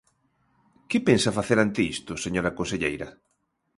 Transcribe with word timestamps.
¿Que 0.89 0.99
pensa 1.07 1.35
facer 1.39 1.57
ante 1.59 1.81
isto, 1.93 2.11
señora 2.25 2.55
conselleira? 2.59 3.09